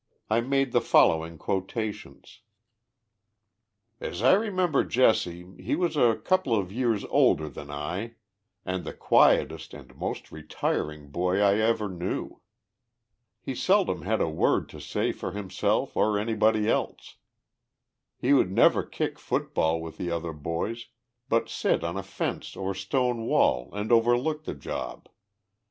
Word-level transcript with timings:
I 0.31 0.41
made 0.41 0.71
the 0.71 0.81
following 0.81 1.37
quotations: 1.37 2.39
"As 3.99 4.23
I 4.23 4.33
remember 4.33 4.83
Jesse, 4.83 5.43
lie 5.43 5.75
was 5.75 5.95
a 5.95 6.15
couple 6.15 6.55
of 6.57 6.71
years 6.71 7.05
older 7.11 7.47
than 7.47 7.69
I, 7.69 8.15
and 8.65 8.83
the 8.83 8.93
quietest 8.93 9.75
and 9.75 9.95
most 9.95 10.31
retiring 10.31 11.11
boy 11.11 11.39
I 11.39 11.59
ever 11.59 11.87
knew. 11.87 12.41
lie 13.45 13.53
seldom 13.53 14.01
had 14.01 14.21
a 14.21 14.27
word 14.27 14.69
to 14.69 14.81
say 14.81 15.11
for 15.11 15.33
himself 15.33 15.95
or 15.95 16.17
anybody 16.17 16.67
else. 16.67 17.17
lie 18.23 18.33
would 18.33 18.51
never 18.51 18.81
kick 18.81 19.19
foot 19.19 19.53
ball 19.53 19.79
with 19.83 19.97
the 19.97 20.09
other 20.09 20.33
boys, 20.33 20.87
but 21.29 21.47
sit 21.47 21.83
on 21.83 21.95
a 21.95 22.01
fence 22.01 22.55
or 22.55 22.73
stone 22.73 23.27
wall 23.27 23.69
and 23.71 23.91
overlook 23.91 24.45
the 24.45 24.55
job. 24.55 25.07